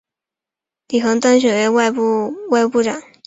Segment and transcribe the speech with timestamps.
[0.87, 1.91] 李璜当选为
[2.49, 2.99] 外务部长。